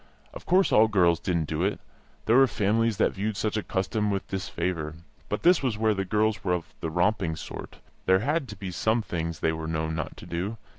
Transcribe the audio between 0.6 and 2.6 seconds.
all girls didn't do it; there were